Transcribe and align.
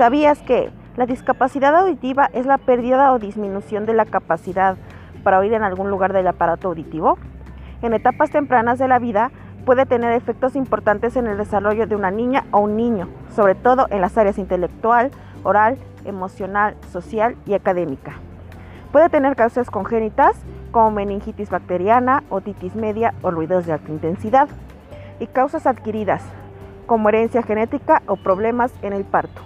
¿Sabías 0.00 0.40
que 0.40 0.70
la 0.96 1.04
discapacidad 1.04 1.76
auditiva 1.76 2.30
es 2.32 2.46
la 2.46 2.56
pérdida 2.56 3.12
o 3.12 3.18
disminución 3.18 3.84
de 3.84 3.92
la 3.92 4.06
capacidad 4.06 4.78
para 5.22 5.38
oír 5.38 5.52
en 5.52 5.62
algún 5.62 5.90
lugar 5.90 6.14
del 6.14 6.26
aparato 6.26 6.68
auditivo? 6.68 7.18
En 7.82 7.92
etapas 7.92 8.30
tempranas 8.30 8.78
de 8.78 8.88
la 8.88 8.98
vida 8.98 9.30
puede 9.66 9.84
tener 9.84 10.14
efectos 10.14 10.56
importantes 10.56 11.16
en 11.16 11.26
el 11.26 11.36
desarrollo 11.36 11.86
de 11.86 11.96
una 11.96 12.10
niña 12.10 12.46
o 12.50 12.60
un 12.60 12.78
niño, 12.78 13.10
sobre 13.36 13.54
todo 13.54 13.88
en 13.90 14.00
las 14.00 14.16
áreas 14.16 14.38
intelectual, 14.38 15.10
oral, 15.42 15.76
emocional, 16.06 16.76
social 16.90 17.36
y 17.44 17.52
académica. 17.52 18.14
Puede 18.92 19.10
tener 19.10 19.36
causas 19.36 19.70
congénitas 19.70 20.34
como 20.70 20.92
meningitis 20.92 21.50
bacteriana, 21.50 22.24
otitis 22.30 22.74
media 22.74 23.12
o 23.20 23.30
ruidos 23.30 23.66
de 23.66 23.74
alta 23.74 23.92
intensidad 23.92 24.48
y 25.18 25.26
causas 25.26 25.66
adquiridas 25.66 26.24
como 26.86 27.10
herencia 27.10 27.42
genética 27.42 28.00
o 28.06 28.16
problemas 28.16 28.72
en 28.80 28.94
el 28.94 29.04
parto. 29.04 29.42